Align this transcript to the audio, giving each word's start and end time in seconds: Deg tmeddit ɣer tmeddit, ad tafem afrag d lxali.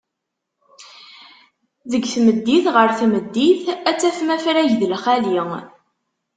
Deg 1.91 2.03
tmeddit 2.13 2.65
ɣer 2.75 2.89
tmeddit, 2.99 3.65
ad 3.89 3.97
tafem 3.99 4.29
afrag 4.35 4.69
d 4.79 4.81
lxali. 4.93 5.39